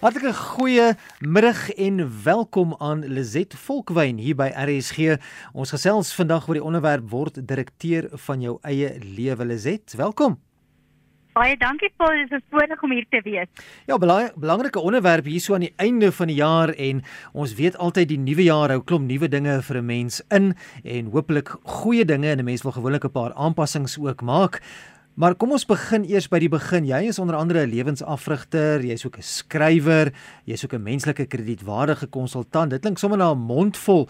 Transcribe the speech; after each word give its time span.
Hartlike 0.00 0.32
goeie 0.32 0.94
middag 1.20 1.66
en 1.76 1.98
welkom 2.24 2.70
aan 2.78 3.02
Lizet 3.04 3.52
Volkwyn 3.52 4.16
hier 4.16 4.32
by 4.32 4.46
RSG. 4.48 5.18
Ons 5.52 5.74
gesels 5.74 6.14
vandag 6.16 6.46
oor 6.48 6.56
die 6.56 6.62
onderwerp 6.64 7.10
word 7.12 7.36
direkteur 7.44 8.08
van 8.24 8.40
jou 8.40 8.54
eie 8.64 8.94
lewe 9.04 9.44
Lizet. 9.44 9.92
Welkom. 10.00 10.38
Baie 11.36 11.58
dankie 11.60 11.92
Paul, 12.00 12.16
dit 12.16 12.32
is 12.32 12.38
'n 12.38 12.42
voorreg 12.48 12.82
om 12.82 12.90
hier 12.90 13.06
te 13.10 13.20
wees. 13.24 13.48
Ja, 13.86 13.98
belang, 13.98 14.32
belangrike 14.34 14.80
onderwerp 14.80 15.24
hier 15.24 15.40
so 15.40 15.54
aan 15.54 15.68
die 15.68 15.74
einde 15.76 16.12
van 16.12 16.26
die 16.26 16.36
jaar 16.36 16.68
en 16.68 17.02
ons 17.32 17.54
weet 17.54 17.76
altyd 17.76 18.08
die 18.08 18.18
nuwe 18.18 18.42
jaar 18.42 18.70
hou 18.70 18.80
klomp 18.82 19.06
nuwe 19.06 19.28
dinge 19.28 19.62
vir 19.62 19.76
'n 19.76 19.86
mens 19.86 20.22
in 20.28 20.54
en 20.82 21.10
hopelik 21.10 21.56
goeie 21.62 22.04
dinge 22.04 22.30
en 22.30 22.38
'n 22.38 22.44
mens 22.44 22.62
wil 22.62 22.72
gewoonlik 22.72 23.04
'n 23.04 23.12
paar 23.12 23.34
aanpassings 23.34 23.98
ook 23.98 24.22
maak. 24.22 24.62
Maar 25.14 25.34
kom 25.34 25.50
ons 25.52 25.66
begin 25.66 26.04
eers 26.06 26.28
by 26.30 26.38
die 26.38 26.48
begin. 26.48 26.86
Jy 26.86 27.08
is 27.10 27.18
onder 27.18 27.36
andere 27.36 27.66
'n 27.66 27.70
lewensafrigter, 27.70 28.80
jy's 28.84 29.04
ook 29.06 29.18
'n 29.18 29.22
skrywer, 29.22 30.12
jy's 30.44 30.64
ook 30.64 30.74
'n 30.74 30.82
menslike 30.82 31.26
kredietwaardige 31.26 32.06
konsultant. 32.06 32.70
Dit 32.70 32.80
klink 32.80 32.98
sommer 32.98 33.18
na 33.18 33.32
'n 33.32 33.38
mond 33.38 33.76
vol. 33.76 34.08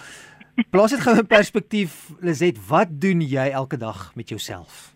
Plaas 0.70 0.91
dit 0.91 1.01
gou 1.01 1.16
in 1.16 1.27
perspektief, 1.27 2.11
Lizet, 2.20 2.59
wat 2.69 2.89
doen 3.01 3.20
jy 3.20 3.48
elke 3.51 3.77
dag 3.77 4.15
met 4.15 4.28
jouself? 4.28 4.95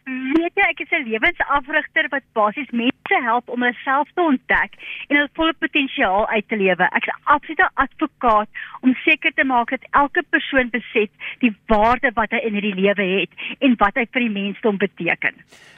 weet 0.05 0.53
jy 0.55 0.67
ek 0.69 0.79
is 0.79 0.91
'n 0.91 1.09
lewensafrigter 1.09 2.07
wat 2.09 2.23
basies 2.33 2.69
mense 2.71 2.94
help 3.13 3.49
om 3.49 3.61
hulle 3.61 3.77
self 3.83 4.09
te 4.13 4.21
ontdek 4.21 4.73
en 5.07 5.17
hul 5.17 5.27
volle 5.33 5.53
potensiaal 5.53 6.27
uit 6.27 6.47
te 6.47 6.57
lewe. 6.57 6.89
Ek's 6.97 7.07
'n 7.07 7.21
absolute 7.23 7.69
advokaat 7.73 8.49
om 8.81 8.95
seker 9.05 9.33
te 9.33 9.43
maak 9.43 9.69
dat 9.69 9.87
elke 9.91 10.23
persoon 10.29 10.69
besef 10.69 11.09
die 11.39 11.55
waarde 11.67 12.11
wat 12.13 12.31
hy 12.31 12.37
in 12.37 12.53
hierdie 12.53 12.81
lewe 12.81 13.05
het 13.19 13.31
en 13.59 13.75
wat 13.77 13.95
hy 13.95 14.05
vir 14.11 14.21
die 14.21 14.35
mensdom 14.41 14.77
beteken. 14.77 15.35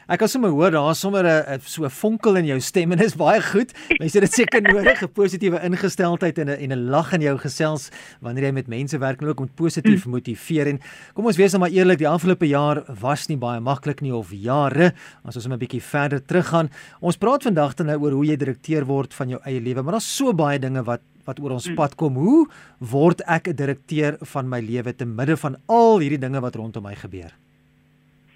Ek 0.08 0.22
kan 0.22 0.30
sommer 0.32 0.54
hoor 0.56 0.72
daar's 0.72 1.02
sommer 1.04 1.28
'n 1.28 1.60
so 1.68 1.84
'n 1.84 1.90
vonkel 1.90 2.38
in 2.38 2.46
jou 2.46 2.60
stem 2.62 2.94
en 2.94 2.98
dit 2.98 3.08
is 3.08 3.16
baie 3.16 3.42
goed. 3.42 3.74
Mense 4.00 4.16
het 4.16 4.24
dit 4.24 4.34
seker 4.34 4.62
nodig, 4.62 5.04
'n 5.04 5.12
positiewe 5.12 5.60
ingesteldheid 5.60 6.38
en 6.40 6.48
'n 6.48 6.60
en 6.64 6.72
'n 6.72 6.90
lag 6.90 7.12
in 7.12 7.22
jou 7.22 7.38
gesels 7.38 7.92
wanneer 8.22 8.46
jy 8.46 8.52
met 8.54 8.68
mense 8.68 8.98
werk 8.98 9.22
en 9.22 9.28
ook 9.28 9.40
om 9.40 9.50
positief 9.50 10.06
mm. 10.06 10.12
motiveer 10.12 10.68
en 10.68 10.80
kom 11.14 11.26
ons 11.26 11.36
wees 11.36 11.52
nou 11.52 11.60
maar 11.60 11.76
eerlik, 11.76 11.98
die 11.98 12.08
afgelope 12.08 12.48
jaar 12.48 12.86
was 13.02 13.28
nie 13.28 13.36
baie 13.36 13.60
maklik 13.60 14.02
nie 14.02 14.14
of 14.14 14.32
jare. 14.32 14.94
As 15.26 15.36
ons 15.36 15.46
'n 15.46 15.60
bietjie 15.60 15.82
verder 15.82 16.22
teruggaan, 16.26 16.70
ons 17.02 17.18
praat 17.18 17.44
vandag 17.44 17.76
dan 17.76 17.88
nou 17.88 18.00
oor 18.00 18.12
hoe 18.12 18.26
jy 18.26 18.38
direkteur 18.38 18.86
word 18.86 19.14
van 19.14 19.28
jou 19.28 19.42
eie 19.44 19.60
lewe, 19.60 19.84
maar 19.84 20.00
daar's 20.00 20.16
so 20.16 20.34
baie 20.34 20.58
dinge 20.58 20.84
wat 20.86 21.02
wat 21.26 21.40
oor 21.40 21.52
ons 21.52 21.68
mm. 21.68 21.76
pad 21.76 21.96
kom. 21.96 22.16
Hoe 22.16 22.48
word 22.80 23.22
ek 23.28 23.50
'n 23.50 23.56
direkteur 23.56 24.18
van 24.22 24.48
my 24.48 24.62
lewe 24.62 24.96
te 24.96 25.06
midde 25.06 25.36
van 25.36 25.58
al 25.68 26.00
hierdie 26.00 26.20
dinge 26.20 26.40
wat 26.40 26.56
rondom 26.56 26.84
my 26.84 26.96
gebeur? 26.96 27.34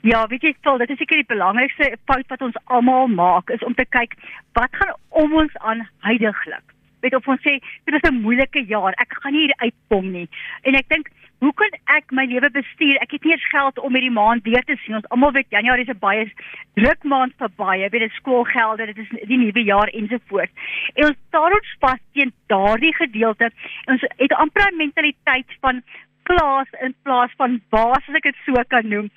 Ja, 0.01 0.27
weet 0.27 0.41
jy, 0.41 0.55
Paul, 0.65 0.79
dit 0.81 0.89
is 0.89 0.97
seker 0.97 1.19
die 1.19 1.29
belangrikste 1.29 1.91
fout 2.09 2.25
wat 2.33 2.41
ons 2.41 2.55
almal 2.73 3.09
maak 3.13 3.51
is 3.53 3.61
om 3.67 3.75
te 3.77 3.85
kyk 3.85 4.15
wat 4.57 4.73
gaan 4.73 4.95
om 5.21 5.35
ons 5.43 5.57
aan 5.61 5.83
heidaglik. 6.07 6.73
Weet 7.05 7.13
of 7.17 7.27
ons 7.29 7.41
sê 7.45 7.59
dit 7.61 7.97
is 7.97 8.09
'n 8.09 8.21
moeilike 8.23 8.63
jaar, 8.65 8.97
ek 8.97 9.13
gaan 9.21 9.33
nie 9.33 9.45
hier 9.45 9.53
uitkom 9.57 10.11
nie. 10.11 10.27
En 10.63 10.75
ek 10.75 10.89
dink, 10.89 11.11
hoe 11.39 11.53
kan 11.53 11.69
ek 11.97 12.11
my 12.11 12.25
lewe 12.25 12.49
bestuur? 12.49 12.97
Ek 13.01 13.11
het 13.11 13.23
nie 13.23 13.33
eens 13.33 13.49
geld 13.49 13.77
om 13.79 13.93
hierdie 13.93 14.11
maand 14.13 14.43
weer 14.43 14.63
te 14.63 14.75
sien. 14.81 14.95
Ons 14.95 15.09
almal 15.09 15.31
weet 15.31 15.49
Januarie 15.49 15.85
is 15.85 15.93
'n 15.93 15.99
baie 15.99 16.31
druk 16.73 17.03
maand 17.03 17.33
vir 17.37 17.49
baie, 17.55 17.89
weet 17.89 18.01
dit 18.01 18.11
skoolgelde, 18.11 18.85
dit 18.85 18.97
is 18.97 19.27
die 19.27 19.37
nuwe 19.37 19.63
jaar 19.63 19.87
ensovoorts. 19.87 20.53
En 20.95 21.05
ons 21.05 21.17
staan 21.27 21.53
ons 21.53 21.75
vas 21.79 21.99
teen 22.13 22.33
daardie 22.47 22.95
gedeelte. 22.95 23.51
Ons 23.85 24.01
het 24.17 24.33
amper 24.33 24.71
'n 24.71 24.77
mentaliteit 24.77 25.49
van 25.61 25.83
klas 26.23 26.67
in 26.81 26.95
plaas 27.03 27.31
van 27.37 27.61
baas 27.69 28.07
as 28.07 28.15
ek 28.15 28.23
dit 28.23 28.35
so 28.45 28.53
kan 28.67 28.87
noem 28.87 29.09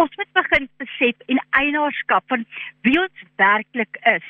ons 0.00 0.16
moet 0.20 0.32
begin 0.38 0.68
besef 0.82 1.30
en 1.32 1.40
eienaarskap 1.60 2.24
van 2.32 2.44
wie 2.86 2.98
ons 3.00 3.26
werklik 3.40 4.00
is. 4.12 4.26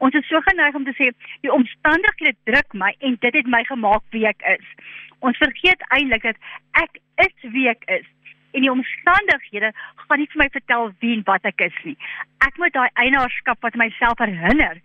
Ons 0.00 0.16
is 0.16 0.28
so 0.32 0.40
geneig 0.46 0.76
om 0.78 0.86
te 0.86 0.94
sê 0.96 1.10
die 1.44 1.52
omstandighede 1.52 2.36
druk 2.48 2.76
my 2.82 2.94
en 3.04 3.18
dit 3.24 3.36
het 3.40 3.50
my 3.54 3.60
gemaak 3.68 4.04
wie 4.16 4.24
ek 4.30 4.40
is. 4.54 4.66
Ons 5.20 5.40
vergeet 5.42 5.84
eintlik 5.96 6.24
dat 6.24 6.40
ek 6.80 7.00
is 7.26 7.50
wie 7.56 7.68
ek 7.68 7.84
is. 8.00 8.06
En 8.56 8.64
die 8.64 8.72
omstandighede 8.72 9.72
gaan 10.06 10.22
nie 10.22 10.30
vir 10.32 10.42
my 10.42 10.48
vertel 10.54 10.88
wie 11.04 11.12
en 11.18 11.26
wat 11.28 11.44
ek 11.50 11.66
is 11.68 11.76
nie. 11.84 11.98
Ek 12.46 12.56
moet 12.62 12.74
daai 12.74 12.88
eienaarskap 13.04 13.60
wat 13.66 13.76
myself 13.78 14.24
herinner 14.24 14.80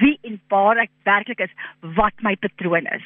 wie 0.00 0.16
en 0.26 0.40
waar 0.50 0.80
ek 0.82 0.90
werklik 1.06 1.44
is, 1.44 1.52
wat 2.00 2.24
my 2.26 2.34
patroon 2.40 2.88
is. 2.96 3.04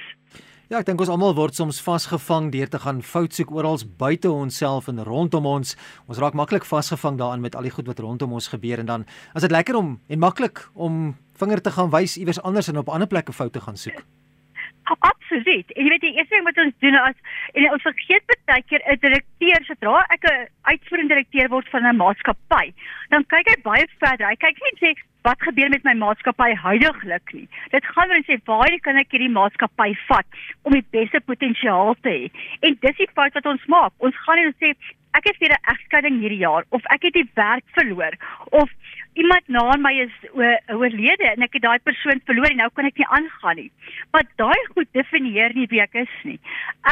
Ja, 0.68 0.82
ek 0.82 0.84
dink 0.84 1.00
ons 1.00 1.08
almal 1.08 1.30
word 1.32 1.56
soms 1.56 1.78
vasgevang 1.80 2.50
deur 2.52 2.68
te 2.68 2.76
gaan 2.82 2.98
fout 3.00 3.32
soek 3.32 3.54
oral 3.56 3.78
buite 4.02 4.28
onsself 4.28 4.90
en 4.92 5.00
rondom 5.06 5.48
ons. 5.48 5.72
Ons 6.04 6.20
raak 6.20 6.36
maklik 6.36 6.68
vasgevang 6.68 7.16
daarin 7.16 7.40
met 7.40 7.56
al 7.56 7.64
die 7.64 7.72
goed 7.72 7.88
wat 7.88 8.04
rondom 8.04 8.36
ons 8.36 8.50
gebeur 8.52 8.84
en 8.84 8.90
dan 8.92 9.08
is 9.32 9.46
dit 9.46 9.56
lekker 9.56 9.80
om 9.80 9.94
en 9.96 10.20
maklik 10.20 10.66
om 10.76 11.16
vinger 11.40 11.64
te 11.64 11.72
gaan 11.72 11.88
wys 11.96 12.20
iewers 12.20 12.44
anders 12.44 12.68
en 12.68 12.84
op 12.84 12.92
ander 12.92 13.08
plekke 13.08 13.32
foute 13.32 13.64
gaan 13.64 13.80
soek. 13.80 14.04
Absoluut. 14.98 15.72
En 15.72 15.84
jy 15.84 15.90
weet 15.90 16.00
die 16.00 16.14
eerste 16.16 16.34
ding 16.34 16.44
wat 16.48 16.58
ons 16.64 16.74
doen 16.84 16.96
as 17.00 17.16
en 17.52 17.70
ons 17.72 17.82
vergeet 17.82 18.24
baie 18.48 18.64
keer 18.68 18.82
'n 18.86 19.00
direkteur 19.04 19.64
sodra 19.64 20.04
ek 20.14 20.24
'n 20.24 20.48
uitvoerende 20.70 21.14
direkteur 21.14 21.48
word 21.48 21.68
van 21.68 21.86
'n 21.86 21.96
maatskappy, 21.96 22.72
dan 23.10 23.26
kyk 23.26 23.48
hy 23.48 23.56
baie 23.62 23.86
verder. 23.98 24.28
Hy 24.28 24.36
kyk 24.36 24.56
nie 24.60 24.72
en 24.72 24.80
sê 24.82 24.90
wat 25.22 25.42
gebeur 25.42 25.68
met 25.68 25.84
my 25.84 25.94
maatskappy 25.94 26.54
huidigelik 26.54 27.32
nie. 27.32 27.48
Dit 27.70 27.84
gaan 27.84 28.10
oor 28.10 28.24
sê 28.24 28.38
waar 28.44 28.78
kan 28.80 28.96
ek 28.96 29.12
hierdie 29.12 29.36
maatskappy 29.40 29.90
vat 30.08 30.26
om 30.62 30.72
die 30.72 30.86
beste 30.90 31.20
potensiaal 31.20 31.94
te 32.02 32.08
hê. 32.08 32.30
En 32.60 32.78
dis 32.80 32.96
die 32.96 33.10
fout 33.14 33.34
wat 33.34 33.46
ons 33.46 33.66
maak. 33.66 33.92
Ons 33.98 34.16
gaan 34.24 34.36
nie 34.36 34.54
sê 34.60 34.74
ek 35.18 35.24
het 35.28 35.38
weer 35.38 35.52
'n 35.52 35.70
egskeiding 35.72 36.20
hierdie 36.20 36.44
jaar 36.46 36.64
of 36.70 36.82
ek 36.94 37.02
het 37.02 37.12
die 37.12 37.30
werk 37.34 37.64
verloor 37.76 38.14
of 38.50 38.70
iemand 39.18 39.48
na 39.50 39.64
my 39.82 39.92
is 40.04 40.14
oorlede 40.34 41.26
en 41.32 41.44
ek 41.46 41.56
het 41.58 41.64
daai 41.64 41.80
persoon 41.86 42.20
verloor 42.28 42.52
en 42.52 42.60
nou 42.62 42.68
kan 42.74 42.86
ek 42.88 43.00
nie 43.00 43.08
aangaan 43.16 43.58
nie. 43.60 43.70
Maar 44.14 44.26
daai 44.40 44.60
goed 44.74 44.90
definieer 44.96 45.54
nie 45.56 45.66
wie 45.72 45.82
ek 45.82 45.96
is 46.04 46.14
nie. 46.28 46.38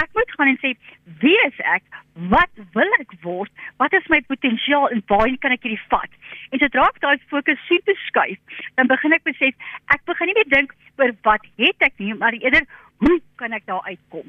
Ek 0.01 0.11
moet 0.19 0.35
gaan 0.35 0.51
en 0.53 0.59
sê 0.63 0.75
wie 1.23 1.37
is 1.47 1.63
ek? 1.77 1.87
Wat 2.33 2.63
wil 2.75 2.93
ek 2.99 3.15
word? 3.23 3.53
Wat 3.83 3.95
is 3.99 4.11
my 4.13 4.21
potensiaal 4.33 4.91
en 4.91 5.05
waarheen 5.13 5.39
kan 5.43 5.55
ek 5.55 5.67
hierdie 5.69 5.83
vat? 5.93 6.21
En 6.51 6.63
sodra 6.63 6.89
ek 6.91 7.03
daai 7.05 7.17
fokus 7.31 7.63
super 7.71 7.99
skuif, 8.07 8.63
dan 8.81 8.91
begin 8.91 9.17
ek 9.17 9.27
besef 9.29 9.73
ek 9.95 10.07
begin 10.11 10.33
nie 10.33 10.39
meer 10.41 10.53
dink 10.59 10.77
oor 10.99 11.15
wat 11.29 11.47
het 11.63 11.91
ek 11.91 11.99
nie, 12.03 12.15
maar 12.19 12.37
eerder 12.41 12.67
hoe 13.05 13.19
kan 13.39 13.55
ek 13.55 13.69
daar 13.71 13.85
uitkom? 13.87 14.27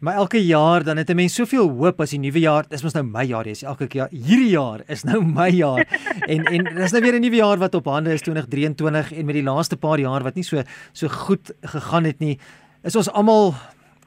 Maar 0.00 0.14
elke 0.14 0.46
jaar 0.46 0.84
dan 0.84 0.96
het 0.96 1.10
'n 1.10 1.14
mens 1.14 1.34
soveel 1.34 1.68
hoop 1.68 2.00
as 2.00 2.10
die 2.10 2.18
nuwe 2.18 2.38
jaar, 2.38 2.64
dis 2.68 2.82
mos 2.82 2.92
nou 2.92 3.04
my 3.04 3.24
jaar, 3.24 3.44
dis 3.44 3.62
elke 3.62 3.86
jaar. 3.88 4.08
Hierdie 4.10 4.50
jaar 4.50 4.80
is 4.86 5.02
nou 5.02 5.24
my 5.24 5.48
jaar. 5.48 5.86
en 6.32 6.44
en 6.44 6.64
dis 6.74 6.90
nou 6.90 7.02
weer 7.02 7.14
'n 7.14 7.20
nuwe 7.20 7.36
jaar 7.36 7.58
wat 7.58 7.74
op 7.74 7.84
hande 7.84 8.12
is 8.12 8.20
2023 8.20 9.12
en 9.12 9.24
met 9.24 9.34
die 9.34 9.42
laaste 9.42 9.76
paar 9.76 9.98
jaar 9.98 10.22
wat 10.22 10.34
nie 10.34 10.44
so 10.44 10.62
so 10.92 11.08
goed 11.08 11.52
gegaan 11.60 12.04
het 12.04 12.18
nie, 12.18 12.38
is 12.82 12.96
ons 12.96 13.10
almal 13.10 13.54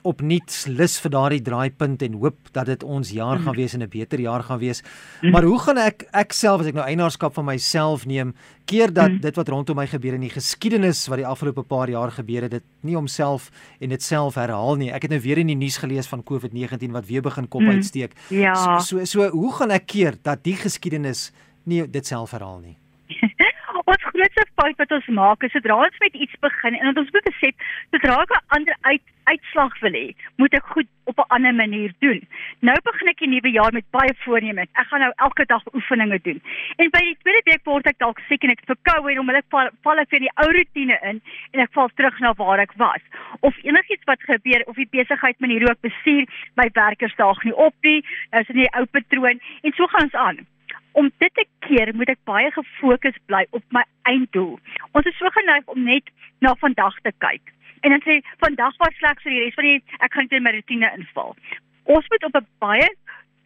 opnuut 0.07 0.55
lus 0.67 0.97
vir 1.03 1.11
daardie 1.11 1.41
draaipunt 1.41 2.01
en 2.05 2.17
hoop 2.21 2.51
dat 2.55 2.65
dit 2.65 2.83
ons 2.83 3.09
jaar 3.13 3.39
gaan 3.39 3.55
wees 3.55 3.73
en 3.73 3.83
'n 3.83 3.89
beter 3.89 4.19
jaar 4.19 4.43
gaan 4.43 4.59
wees. 4.59 4.83
Maar 5.21 5.43
hoe 5.43 5.59
gaan 5.59 5.77
ek 5.77 6.07
ek 6.13 6.33
self 6.33 6.61
as 6.61 6.67
ek 6.67 6.73
nou 6.73 6.85
eienaarskap 6.85 7.33
van 7.33 7.45
myself 7.45 8.05
neem, 8.05 8.33
keer 8.65 8.93
dat 8.93 9.21
dit 9.21 9.35
wat 9.35 9.49
rondom 9.49 9.75
my 9.75 9.87
gebeur 9.87 10.13
in 10.13 10.21
die 10.21 10.29
geskiedenis 10.29 11.07
wat 11.07 11.17
die 11.17 11.27
afgelope 11.27 11.63
paar 11.63 11.89
jaar 11.89 12.11
gebeur 12.11 12.41
het, 12.41 12.51
dit 12.51 12.63
nie 12.81 12.95
homself 12.95 13.51
en 13.79 13.89
dit 13.89 14.03
self 14.03 14.35
herhaal 14.35 14.75
nie. 14.75 14.91
Ek 14.91 15.01
het 15.01 15.11
nou 15.11 15.21
weer 15.21 15.37
in 15.37 15.47
die 15.47 15.55
nuus 15.55 15.77
gelees 15.77 16.07
van 16.07 16.23
COVID-19 16.23 16.91
wat 16.91 17.05
weer 17.05 17.21
begin 17.21 17.47
kop 17.47 17.61
uitsteek. 17.61 18.11
Ja. 18.29 18.79
So, 18.79 18.99
so 18.99 19.05
so 19.05 19.29
hoe 19.29 19.53
gaan 19.53 19.71
ek 19.71 19.87
keer 19.87 20.17
dat 20.21 20.43
die 20.43 20.55
geskiedenis 20.55 21.31
nie 21.65 21.87
dit 21.87 22.05
self 22.05 22.31
herhaal 22.31 22.59
nie? 22.59 22.77
Ons 23.93 24.09
grootste 24.09 24.45
fout 24.59 24.77
wat 24.83 24.91
ons 24.97 25.07
maak 25.21 25.43
is 25.47 25.55
sodra 25.55 25.79
ons 25.85 26.03
met 26.03 26.19
iets 26.25 26.43
begin 26.45 26.77
en 26.79 26.91
ons 26.91 27.15
moet 27.15 27.27
besef 27.29 27.71
sodra 27.95 28.21
ek 28.23 28.35
'n 28.37 28.45
ander 28.57 28.75
uit 28.91 29.05
uitslag 29.31 29.79
wil 29.79 29.95
hê, 29.95 30.07
moet 30.41 30.53
ek 30.57 30.65
goed 30.75 30.89
op 31.11 31.17
'n 31.19 31.31
ander 31.35 31.53
manier 31.55 31.91
doen. 31.99 32.19
Nou 32.59 32.77
begin 32.83 33.07
ek 33.07 33.19
die 33.23 33.27
nuwe 33.27 33.51
jaar 33.51 33.73
met 33.73 33.85
baie 33.97 34.13
voornemens. 34.23 34.69
Ek 34.73 34.87
gaan 34.87 34.99
nou 34.99 35.13
elke 35.15 35.45
dag 35.45 35.63
oefeninge 35.73 36.19
doen. 36.21 36.41
En 36.75 36.89
by 36.89 36.99
die 36.99 37.17
tweede 37.23 37.41
week 37.45 37.63
word 37.63 37.87
ek 37.87 37.97
dalk 37.97 38.19
siek 38.27 38.43
en 38.43 38.49
ek 38.49 38.65
verkoue 38.65 39.11
en 39.11 39.19
onmiddellik 39.19 39.49
val, 39.49 39.69
val 39.83 39.99
ek 39.99 40.09
weer 40.09 40.21
in 40.21 40.27
die 40.29 40.37
ou 40.43 40.49
rotine 40.57 40.97
in 41.01 41.21
en 41.51 41.59
ek 41.59 41.73
val 41.73 41.89
terug 41.95 42.19
na 42.19 42.33
waar 42.33 42.59
ek 42.59 42.73
was. 42.75 43.03
Of 43.39 43.57
enigiets 43.63 44.05
wat 44.05 44.21
gebeur 44.21 44.61
of 44.65 44.75
die 44.75 44.89
besigheid 44.91 45.39
manier 45.39 45.61
hoe 45.61 45.71
ek 45.71 45.81
bestuur, 45.81 46.25
my 46.55 46.69
werkers 46.73 47.15
daag 47.15 47.43
nie 47.43 47.55
op 47.55 47.75
nie. 47.81 48.05
Nou 48.31 48.41
is 48.41 48.47
dit 48.47 48.55
nie 48.55 48.67
die 48.69 48.77
ou 48.79 48.85
patroon 48.85 49.39
en 49.61 49.71
so 49.73 49.87
gaan 49.87 50.03
ons 50.03 50.13
aan 50.15 50.47
om 50.91 51.11
dit 51.17 51.33
te 51.33 51.45
keer 51.67 51.93
moet 51.95 52.09
ek 52.13 52.19
baie 52.29 52.51
gefokus 52.51 53.17
bly 53.25 53.45
op 53.57 53.63
my 53.75 53.83
einddoel. 54.09 54.57
Ons 54.91 55.09
is 55.09 55.17
so 55.19 55.29
geneig 55.35 55.67
om 55.71 55.83
net 55.83 56.09
na 56.39 56.55
vandag 56.63 56.97
te 57.05 57.13
kyk. 57.23 57.53
En 57.81 57.95
dan 57.95 58.03
sê 58.05 58.19
vandag 58.43 58.77
was 58.77 58.97
slegs 58.99 59.23
vir 59.25 59.35
die 59.35 59.43
res 59.45 59.57
van 59.57 59.69
die 59.69 59.77
ek 59.99 60.17
gaan 60.17 60.33
in 60.37 60.43
my 60.45 60.55
rotine 60.57 60.91
inval. 60.97 61.35
Ons 61.83 62.09
moet 62.09 62.27
op 62.29 62.35
'n 62.41 62.47
baie 62.59 62.89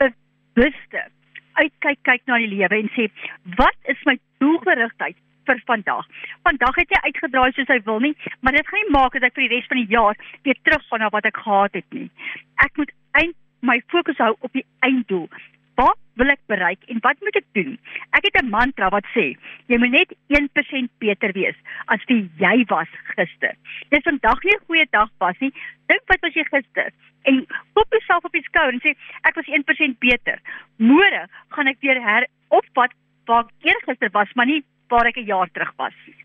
bewuste 0.01 1.05
uitkyk 1.53 1.99
kyk 2.03 2.21
na 2.27 2.37
die 2.37 2.51
lewe 2.51 2.75
en 2.81 2.89
sê 2.97 3.07
wat 3.59 3.77
is 3.93 4.01
my 4.05 4.17
doelgerigtheid 4.39 5.15
vir 5.45 5.61
vandag. 5.65 6.05
Vandag 6.43 6.75
het 6.75 6.89
jy 6.89 6.99
uitgedraai 7.07 7.51
soos 7.53 7.67
hy 7.67 7.79
wil 7.85 7.99
nie, 7.99 8.15
maar 8.41 8.53
dit 8.57 8.67
gaan 8.67 8.81
nie 8.81 8.95
maak 8.97 9.13
dat 9.13 9.29
ek 9.29 9.35
vir 9.37 9.47
die 9.47 9.55
res 9.55 9.67
van 9.71 9.77
die 9.77 9.93
jaar 9.93 10.15
weer 10.43 10.57
teruggaan 10.63 10.99
na 10.99 11.09
wat 11.09 11.25
ek 11.25 11.37
gehad 11.37 11.73
het 11.73 11.89
nie. 11.89 12.09
Ek 12.65 12.77
moet 12.77 12.91
eind 13.11 13.35
my 13.61 13.81
fokus 13.93 14.17
hou 14.17 14.33
op 14.39 14.51
die 14.53 14.65
einddoel 14.79 15.29
Wat 15.75 15.99
wil 16.15 16.31
ek 16.31 16.39
bereik 16.47 16.83
en 16.91 17.01
wat 17.03 17.19
moet 17.21 17.35
ek 17.35 17.47
doen? 17.57 17.77
Ek 18.15 18.23
het 18.27 18.37
'n 18.41 18.49
mantra 18.49 18.89
wat 18.89 19.07
sê, 19.15 19.35
jy 19.67 19.77
moet 19.77 19.91
net 19.91 20.11
1% 20.31 20.89
beter 20.99 21.31
wees 21.33 21.57
as 21.87 22.03
wie 22.07 22.29
jy 22.39 22.63
was 22.67 22.87
gister. 23.15 23.55
Dis 23.89 24.07
vandag 24.07 24.43
nie 24.43 24.55
'n 24.55 24.65
goeie 24.67 24.87
dag 24.91 25.09
was 25.19 25.39
nie. 25.39 25.53
Dink 25.87 26.01
wat 26.07 26.21
was 26.21 26.33
jy 26.33 26.43
gister? 26.43 26.91
En 27.23 27.45
klop 27.73 27.91
jouself 27.91 28.23
op 28.23 28.31
die 28.31 28.43
skouer 28.43 28.73
en 28.73 28.81
sê 28.81 28.95
ek 29.23 29.35
was 29.35 29.47
1% 29.47 29.99
beter. 29.99 30.39
Môre 30.77 31.27
gaan 31.49 31.67
ek 31.67 31.81
weer 31.81 31.99
heropvat 32.01 32.91
waar 33.25 33.45
ek 33.45 33.65
eergister 33.65 34.09
was, 34.11 34.33
maar 34.35 34.45
nie 34.45 34.63
waar 34.87 35.07
ek 35.07 35.17
'n 35.17 35.25
jaar 35.25 35.49
terug 35.51 35.73
was 35.77 35.93
nie. 36.07 36.24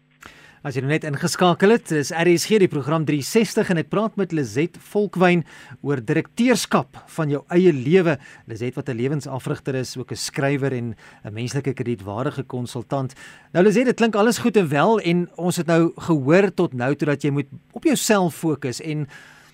As 0.60 0.76
jy 0.76 0.82
nou 0.84 0.90
net 0.90 1.06
ingeskakel 1.08 1.72
het, 1.72 1.88
is 1.96 2.10
RSG 2.12 2.58
die 2.60 2.68
program 2.68 3.06
360 3.08 3.70
en 3.72 3.78
ek 3.80 3.86
praat 3.88 4.18
met 4.20 4.34
Lizet 4.36 4.74
Volkwyn 4.90 5.40
oor 5.80 6.02
direkteurskap 6.04 6.98
van 7.14 7.32
jou 7.32 7.40
eie 7.56 7.72
lewe. 7.72 8.18
Lizet 8.44 8.76
wat 8.76 8.90
'n 8.92 8.98
lewensafrigter 9.00 9.74
is, 9.74 9.96
ook 9.96 10.12
'n 10.12 10.20
skrywer 10.20 10.72
en 10.76 10.94
'n 11.24 11.32
menslike 11.32 11.72
kredietwaardige 11.72 12.44
konsultant. 12.44 13.14
Nou 13.54 13.64
Lizet, 13.64 13.86
dit 13.86 13.96
klink 13.96 14.14
alles 14.14 14.38
goed 14.38 14.56
en 14.58 14.68
wel 14.68 15.00
en 15.00 15.30
ons 15.36 15.56
het 15.56 15.66
nou 15.66 15.92
gehoor 15.96 16.52
tot 16.54 16.74
nou 16.74 16.94
toe 16.94 17.06
dat 17.06 17.22
jy 17.22 17.30
moet 17.30 17.48
op 17.72 17.84
jouself 17.84 18.34
fokus 18.34 18.82
en 18.82 19.08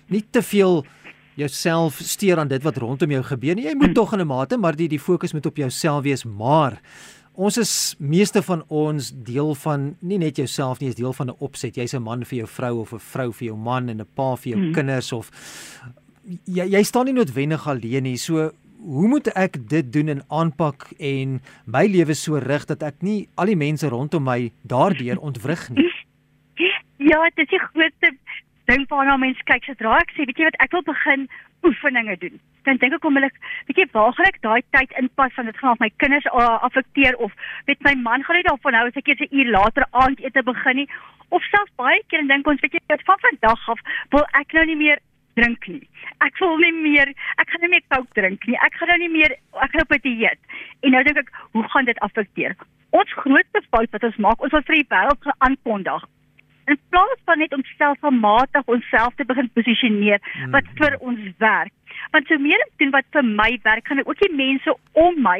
nie 0.09 0.25
te 0.29 0.41
veel 0.41 0.85
jouself 1.35 2.01
steur 2.03 2.37
aan 2.37 2.47
dit 2.47 2.63
wat 2.63 2.77
rondom 2.77 3.11
jou 3.11 3.23
gebeur 3.23 3.55
nie. 3.55 3.65
Jy 3.65 3.75
moet 3.75 3.95
tog 4.01 4.13
in 4.13 4.19
'n 4.19 4.27
mate, 4.27 4.57
maar 4.57 4.75
die 4.75 4.89
die 4.89 4.99
fokus 4.99 5.33
moet 5.33 5.45
op 5.45 5.57
jouself 5.57 6.03
wees, 6.03 6.25
maar 6.25 6.81
Ons 7.37 7.57
is 7.61 7.71
meeste 8.01 8.41
van 8.41 8.63
ons 8.73 9.11
deel 9.13 9.51
van 9.61 9.91
nie 10.01 10.17
net 10.17 10.39
jouself 10.41 10.79
nie, 10.81 10.89
is 10.89 10.97
deel 10.97 11.13
van 11.13 11.29
'n 11.29 11.37
opset. 11.37 11.75
Jy's 11.77 11.93
'n 11.93 12.01
man 12.01 12.25
vir 12.25 12.37
jou 12.39 12.47
vrou 12.47 12.79
of 12.81 12.93
'n 12.93 12.99
vrou 12.99 13.31
vir 13.31 13.47
jou 13.47 13.57
man 13.57 13.89
en 13.89 14.01
'n 14.01 14.07
pa 14.15 14.35
vir 14.35 14.53
jou 14.53 14.59
hmm. 14.59 14.73
kinders 14.73 15.11
of 15.11 15.29
jy 16.45 16.65
jy 16.65 16.83
staan 16.83 17.05
nie 17.05 17.13
noodwendig 17.13 17.67
alleen 17.67 18.03
nie. 18.03 18.17
So 18.17 18.51
hoe 18.81 19.07
moet 19.07 19.27
ek 19.27 19.69
dit 19.69 19.93
doen 19.93 20.09
en 20.09 20.23
aanpak 20.29 20.91
en 20.99 21.41
my 21.65 21.85
lewe 21.85 22.13
so 22.13 22.37
rig 22.37 22.65
dat 22.65 22.83
ek 22.83 23.01
nie 23.01 23.29
al 23.35 23.45
die 23.45 23.55
mense 23.55 23.87
rondom 23.87 24.23
my 24.23 24.51
daardeur 24.63 25.19
ontwrig 25.19 25.69
nie? 25.69 25.85
Ja, 26.97 27.21
dit 27.29 27.45
is 27.45 27.49
die 27.53 27.59
grootste 27.61 28.09
ding 28.67 28.85
waarna 28.91 29.17
mense 29.17 29.43
kyk 29.49 29.65
sodra 29.65 29.97
ek 30.03 30.13
sê, 30.15 30.27
weet 30.27 30.37
jy 30.37 30.49
wat, 30.49 30.61
ek 30.63 30.71
wil 30.71 30.85
begin 30.91 31.27
oefeninge 31.65 32.17
doen 32.23 32.39
dan 32.67 32.79
dink 32.81 32.97
ek 32.97 33.03
kom 33.03 33.17
ek 33.23 33.35
weet 33.67 33.81
jy 33.81 33.87
waar 33.95 34.13
gaan 34.15 34.29
ek 34.29 34.39
daai 34.45 34.61
tyd 34.75 34.95
inpas 35.01 35.35
van 35.39 35.49
dit 35.49 35.59
gaan 35.61 35.75
of 35.75 35.83
my 35.83 35.89
kinders 36.03 36.27
uh, 36.31 36.57
affekteer 36.67 37.17
of 37.27 37.35
weet 37.69 37.83
my 37.87 37.95
man 38.03 38.25
gaan 38.27 38.39
nie 38.39 38.47
daarvan 38.47 38.79
hou 38.79 38.87
as 38.91 38.99
ek 39.01 39.11
eers 39.13 39.23
'n 39.25 39.35
uur 39.39 39.51
later 39.57 39.87
aandete 40.03 40.43
begin 40.51 40.81
nie 40.81 40.89
of 41.29 41.43
selfs 41.51 41.75
baie 41.81 42.01
keer 42.07 42.23
en 42.23 42.31
dink 42.33 42.47
ons 42.47 42.63
weet 42.63 42.77
jy 42.77 42.83
wat 42.93 43.05
van 43.09 43.23
vandag 43.27 43.69
af 43.75 43.85
wil 44.15 44.25
ek 44.41 44.57
nou 44.57 44.65
nie 44.71 44.79
meer 44.83 45.03
drink 45.37 45.67
nie. 45.69 45.85
Ek 46.25 46.39
wil 46.41 46.57
nie 46.57 46.73
meer 46.73 47.13
ek 47.37 47.51
gaan 47.51 47.61
nie 47.61 47.73
meer 47.75 47.85
kook 47.93 48.09
drink 48.17 48.47
nie. 48.49 48.57
Ek 48.67 48.73
gaan 48.79 48.89
nou 48.93 48.97
nie 49.03 49.13
meer 49.13 49.35
ek 49.63 49.71
gaan 49.71 49.85
op 49.85 49.93
'n 49.93 50.01
dieet. 50.03 50.39
En 50.81 50.91
nou 50.91 51.03
dink 51.03 51.17
ek, 51.23 51.31
hoe 51.53 51.65
gaan 51.73 51.85
dit 51.85 51.99
affekteer? 51.99 52.55
Ons 52.91 53.13
grootste 53.13 53.61
fout 53.71 53.91
wat 53.91 54.03
ons 54.03 54.17
maak, 54.17 54.41
ons 54.41 54.51
wil 54.51 54.65
vir 54.67 54.75
die 54.75 54.89
wêreld 54.89 55.23
aankondig. 55.37 56.03
In 56.67 56.79
plaas 56.91 57.19
van 57.25 57.39
net 57.39 57.53
om 57.55 57.63
selfmatig 57.77 58.71
onsself 58.75 59.15
te 59.15 59.25
begin 59.25 59.49
posisioneer 59.55 60.19
wat 60.51 60.67
hmm. 60.67 60.77
vir 60.81 60.97
ons 60.99 61.27
werk 61.43 61.73
want 62.13 62.27
so 62.29 62.39
meer 62.39 62.61
ek 62.65 62.73
doen 62.81 62.91
wat 62.95 63.07
vir 63.15 63.25
my 63.27 63.51
werk, 63.63 63.87
gaan 63.87 64.01
ek 64.01 64.09
ook 64.09 64.19
die 64.21 64.33
mense 64.35 64.75
om 64.93 65.17
my 65.23 65.39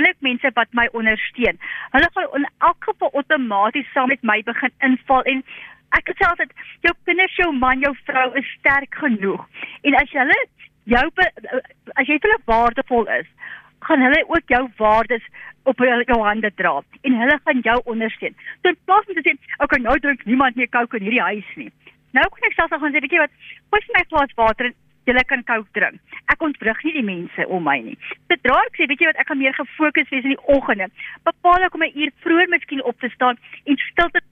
plek 0.00 0.16
mense 0.24 0.50
wat 0.56 0.70
my 0.78 0.86
ondersteun. 0.98 1.58
Hulle 1.92 2.08
gaan 2.14 2.38
in 2.38 2.48
elk 2.68 2.88
geval 2.88 3.12
outomaties 3.12 3.90
saam 3.92 4.10
met 4.12 4.24
my 4.26 4.40
begin 4.46 4.72
inval 4.88 5.26
en 5.32 5.42
ek 5.98 6.14
sê 6.16 6.26
altyd 6.28 6.54
jou 6.86 6.94
kinders, 7.04 7.36
jou 7.36 7.50
man, 7.52 7.84
jou 7.84 7.92
vrou 8.08 8.28
is 8.40 8.48
sterk 8.58 8.96
genoeg. 9.02 9.44
En 9.84 9.98
as 10.00 10.14
hulle 10.16 10.38
jou 10.90 11.04
as 11.20 12.08
jy 12.08 12.18
hulle 12.18 12.40
waardevol 12.48 13.10
is, 13.20 13.28
gaan 13.86 14.04
hulle 14.06 14.24
ook 14.28 14.54
jou 14.54 14.62
waardes 14.76 15.24
op 15.70 15.78
jou 15.78 16.18
hande 16.22 16.50
dra 16.54 16.74
en 17.02 17.18
hulle 17.22 17.38
gaan 17.44 17.60
jou 17.66 17.78
ondersteun. 17.84 18.34
So 18.62 18.68
in 18.68 18.78
plaas 18.84 19.06
van 19.06 19.18
te 19.18 19.24
sê, 19.26 19.34
okay, 19.58 19.78
nou 19.82 19.98
drink 19.98 20.24
niemand 20.24 20.56
meer 20.56 20.70
kook 20.74 20.94
in 20.98 21.06
hierdie 21.06 21.22
huis 21.22 21.50
nie. 21.56 21.70
Nou 22.16 22.24
kan 22.28 22.48
ek 22.48 22.56
selfs 22.58 22.78
gaan 22.78 22.94
sê, 22.94 23.02
weet 23.02 23.14
jy 23.14 23.22
wat, 23.22 23.36
is 23.78 23.92
my 23.96 24.04
glas 24.08 24.34
water 24.40 24.70
en 24.70 24.76
julle 25.10 25.24
kan 25.30 25.44
kook 25.46 25.70
drink. 25.78 26.18
Ek 26.32 26.42
ontwrig 26.46 26.82
nie 26.86 26.96
die 26.98 27.06
mense 27.06 27.46
om 27.48 27.64
my 27.66 27.78
nie. 27.82 27.96
Sodra 28.30 28.58
ek 28.66 28.78
sê, 28.78 28.88
weet 28.90 29.02
jy 29.02 29.10
wat, 29.10 29.22
ek 29.22 29.30
gaan 29.30 29.42
meer 29.42 29.56
gefokus 29.58 30.10
wees 30.10 30.28
in 30.28 30.34
die 30.34 30.44
oggende, 30.56 30.90
bepaal 31.28 31.66
ek 31.68 31.78
om 31.78 31.86
'n 31.86 31.94
uur 31.94 32.12
vroeër 32.26 32.52
miskien 32.54 32.84
op 32.84 32.98
te 33.00 33.10
staan 33.14 33.38
en 33.64 33.82
stilte 33.90 34.22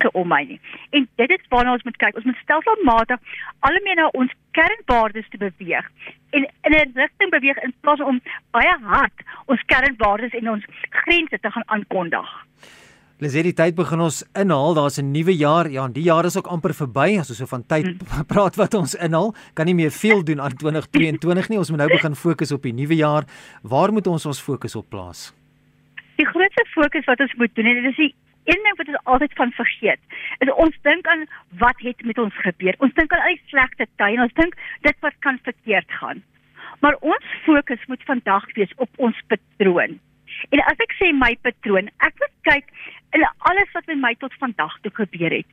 te 0.00 0.10
om 0.12 0.28
my 0.28 0.42
nie. 0.48 0.60
En 0.96 1.08
dit 1.20 1.30
is 1.30 1.48
waarna 1.52 1.76
ons 1.76 1.82
moet 1.82 1.96
kyk. 1.96 2.16
Ons 2.16 2.28
moet 2.28 2.42
stelselmatig 2.42 3.20
al 3.60 3.80
meer 3.84 3.98
na 4.00 4.08
ons 4.16 4.32
kernwaardes 4.56 5.28
te 5.30 5.38
beweeg 5.38 5.86
en 6.30 6.46
in 6.62 6.72
'n 6.72 6.92
rigting 6.94 7.30
beweeg 7.30 7.58
in 7.62 7.74
plaas 7.80 8.00
om 8.00 8.20
baie 8.50 8.76
hard 8.82 9.24
ons 9.46 9.62
kernwaardes 9.66 10.32
en 10.32 10.50
ons 10.50 10.64
grense 10.90 11.38
te 11.40 11.50
gaan 11.50 11.66
aankondig. 11.66 12.28
Leser 13.20 13.44
die 13.44 13.52
tyd 13.52 13.74
begin 13.76 14.00
ons 14.00 14.22
inhaal. 14.32 14.74
Daar's 14.74 14.96
'n 14.98 15.12
nuwe 15.12 15.36
jaar. 15.36 15.68
Ja, 15.68 15.88
die 15.88 16.02
jaar 16.02 16.24
is 16.24 16.38
ook 16.38 16.46
amper 16.46 16.72
verby. 16.74 17.18
As 17.18 17.28
ons 17.28 17.38
so 17.38 17.46
van 17.46 17.66
tyd 17.66 17.84
hmm. 17.84 18.24
praat 18.32 18.56
wat 18.56 18.74
ons 18.74 18.94
inhaal, 18.94 19.34
kan 19.54 19.66
nie 19.66 19.74
meer 19.74 19.90
veel 19.90 20.24
doen 20.24 20.40
aan 20.40 20.56
2022 20.56 21.48
nie. 21.48 21.58
Ons 21.58 21.70
moet 21.70 21.78
nou 21.78 21.88
begin 21.98 22.14
fokus 22.14 22.52
op 22.52 22.62
die 22.62 22.72
nuwe 22.72 22.96
jaar. 22.96 23.24
Waar 23.62 23.92
moet 23.92 24.06
ons 24.06 24.26
ons 24.26 24.40
fokus 24.40 24.74
op 24.74 24.88
plaas? 24.88 25.34
Die 26.16 26.26
grootste 26.26 26.64
fokus 26.72 27.04
wat 27.04 27.20
ons 27.20 27.34
moet 27.34 27.54
doen 27.54 27.66
en 27.66 27.82
dit 27.82 27.90
is 27.90 27.96
die 27.96 28.14
een 28.44 28.62
ding 28.64 28.76
wat 28.76 28.88
ons 28.88 29.04
altyd 29.04 29.32
van 29.40 29.52
vergeet. 29.52 30.00
Is 30.38 30.52
ons 30.64 30.76
dink 30.82 31.06
aan 31.06 31.26
wat 31.62 31.80
het 31.84 32.02
met 32.02 32.18
ons 32.18 32.36
gebeur. 32.46 32.74
Ons 32.78 32.94
dink 32.94 33.12
aan 33.12 33.24
al 33.24 33.36
die 33.36 33.48
slegte 33.52 33.86
tye 33.96 34.16
en 34.16 34.26
ons 34.26 34.38
dink 34.40 34.56
dit 34.86 34.96
wat 35.06 35.18
kan 35.18 35.38
verkeerd 35.42 35.90
gaan. 36.00 36.22
Maar 36.80 36.96
ons 37.00 37.34
fokus 37.44 37.86
moet 37.86 38.02
vandag 38.08 38.46
wees 38.56 38.72
op 38.76 38.88
ons 38.96 39.20
patroon. 39.28 39.98
En 40.48 40.62
as 40.70 40.82
ek 40.86 40.94
sê 40.98 41.10
my 41.12 41.34
patroon, 41.44 41.90
ek 42.06 42.14
moet 42.22 42.36
kyk 42.48 42.70
in 43.16 43.26
alles 43.50 43.72
wat 43.74 43.88
met 43.90 44.00
my 44.00 44.14
tot 44.22 44.36
vandag 44.40 44.78
toe 44.84 44.92
gebeur 45.02 45.34
het. 45.40 45.48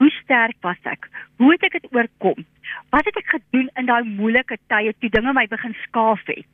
Hoe 0.00 0.10
sterk 0.22 0.56
was 0.66 0.80
ek? 0.88 1.06
Hoe 1.38 1.52
het 1.52 1.66
ek 1.68 1.76
dit 1.78 1.92
oorkom? 1.94 2.46
Wat 2.94 3.06
het 3.06 3.18
ek 3.20 3.34
gedoen 3.36 3.68
in 3.78 3.90
daai 3.90 4.02
moeilike 4.08 4.58
tye 4.72 4.94
toe 4.98 5.10
dinge 5.12 5.34
my 5.36 5.44
begin 5.50 5.76
skaaf 5.84 6.24
het? 6.30 6.48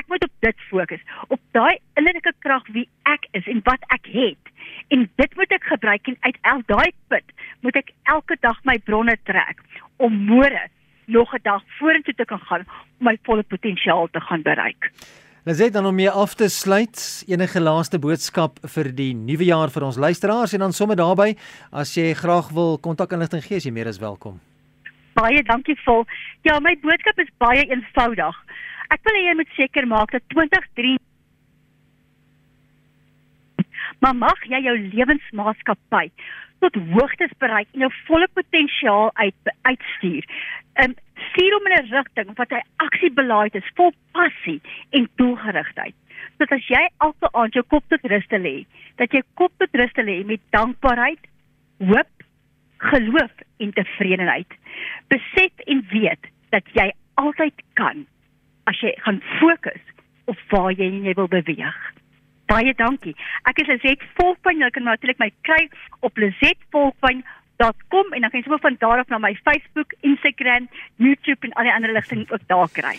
Ek 0.00 0.06
moet 0.08 0.24
op 0.24 0.32
dit 0.40 0.62
fokus, 0.70 1.02
op 1.28 1.40
daai 1.52 1.76
innerlike 2.00 2.32
krag 2.44 2.64
wie 2.72 2.86
ek 3.10 3.26
is 3.36 3.48
en 3.50 3.60
wat 3.66 3.82
ek 3.92 4.08
het. 4.14 4.54
En 4.88 5.04
dit 5.20 5.36
moet 5.36 5.52
ek 5.52 5.68
gebruik 5.68 6.08
en 6.08 6.16
uit 6.20 6.36
al 6.48 6.62
daai 6.66 6.92
put 7.12 7.32
moet 7.60 7.76
ek 7.76 7.92
elke 8.08 8.36
dag 8.40 8.58
my 8.64 8.78
bronne 8.88 9.16
trek 9.28 9.60
om 10.00 10.14
môre 10.28 10.68
nog 11.06 11.34
'n 11.34 11.42
dag 11.42 11.62
vorentoe 11.78 12.14
te 12.14 12.24
kan 12.24 12.40
gaan 12.40 12.64
om 12.98 13.04
my 13.08 13.18
volle 13.22 13.42
potensiaal 13.42 14.08
te 14.12 14.20
gaan 14.20 14.42
bereik. 14.42 14.92
Laat 15.44 15.72
dan 15.72 15.86
om 15.86 15.94
mee 15.94 16.10
af 16.10 16.34
te 16.34 16.48
sluit, 16.48 17.24
enige 17.26 17.60
laaste 17.60 17.98
boodskap 17.98 18.58
vir 18.74 18.92
die 18.92 19.14
nuwe 19.14 19.44
jaar 19.44 19.70
vir 19.70 19.82
ons 19.82 19.96
luisteraars 19.96 20.52
en 20.52 20.58
dan 20.58 20.72
sommer 20.72 20.96
daarbey 20.96 21.36
as 21.72 21.94
jy 21.94 22.14
graag 22.14 22.50
wil 22.52 22.78
kontakinligting 22.78 23.42
gee, 23.42 23.56
jy 23.56 23.72
meer 23.72 23.88
as 23.88 23.98
welkom. 23.98 24.40
Baie 25.14 25.42
dankie 25.42 25.76
vol. 25.84 26.04
Ja, 26.42 26.60
my 26.60 26.76
boodskap 26.82 27.18
is 27.18 27.30
baie 27.38 27.64
eenvoudig. 27.64 28.36
Ek 28.90 29.00
wil 29.04 29.14
hê 29.14 29.24
jy 29.28 29.34
moet 29.34 29.52
seker 29.56 29.86
maak 29.86 30.10
dat 30.10 30.22
2023 30.28 31.07
Maar 34.00 34.16
mag 34.16 34.44
jy 34.50 34.60
jou 34.66 34.76
lewensmaatskappy 34.78 36.08
tot 36.62 36.74
hoogtes 36.92 37.34
bereik 37.38 37.68
en 37.72 37.86
jou 37.86 37.92
volle 38.08 38.28
potensiaal 38.34 39.10
uit 39.14 39.52
uitstuur. 39.70 40.26
Um 40.84 40.94
stuur 41.28 41.54
hom 41.54 41.66
in 41.66 41.76
'n 41.78 41.90
rigting 41.94 42.36
wat 42.38 42.50
hy 42.50 42.60
aksiebelaai 42.76 43.48
is, 43.52 43.72
vol 43.74 43.92
passie 44.12 44.60
en 44.90 45.08
doelgerigtheid. 45.16 45.94
Dat 46.38 46.52
as 46.52 46.66
jy 46.68 46.88
elke 46.98 47.28
aand 47.32 47.54
jou 47.54 47.64
kop 47.66 47.84
tot 47.88 48.02
rus 48.02 48.26
te 48.26 48.38
lê, 48.38 48.66
dat 48.96 49.12
jy 49.12 49.22
kop 49.34 49.52
tot 49.58 49.74
rus 49.74 49.92
te 49.92 50.02
lê 50.02 50.24
met 50.24 50.40
dankbaarheid, 50.50 51.18
hoop, 51.78 52.12
geloof 52.78 53.34
en 53.58 53.72
tevredenheid. 53.72 54.50
Besef 55.08 55.52
en 55.66 55.86
weet 55.90 56.30
dat 56.50 56.64
jy 56.72 56.92
altyd 57.14 57.54
kan 57.74 58.06
as 58.64 58.80
jy 58.80 58.92
gaan 59.04 59.22
fokus 59.40 59.82
op 60.24 60.38
waar 60.50 60.72
jy 60.72 60.90
jy 61.06 61.14
wil 61.14 61.28
beweeg. 61.28 61.97
Baie 62.48 62.72
dankie. 62.76 63.12
Ek 63.50 63.60
is 63.60 63.68
Lizet 63.68 64.04
Volkpyn. 64.16 64.62
Jy 64.62 64.70
kan 64.72 64.86
natuurlik 64.88 65.20
my 65.20 65.28
kry 65.44 65.66
op 66.06 66.16
lizetvolkpyn.com 66.16 68.14
en 68.16 68.24
dan 68.24 68.30
kan 68.30 68.40
jy 68.40 68.46
sommer 68.46 68.62
van 68.64 68.78
daar 68.80 69.02
af 69.04 69.12
na 69.12 69.20
my 69.20 69.34
Facebook, 69.44 69.92
Instagram, 70.00 70.70
YouTube 70.96 71.44
en 71.44 71.52
al 71.60 71.68
die 71.68 71.74
ander 71.74 71.92
ligting 71.92 72.24
ook 72.32 72.46
daar 72.48 72.72
kry. 72.72 72.96